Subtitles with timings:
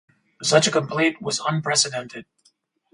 [0.41, 2.25] Such a complaint was unprecedented.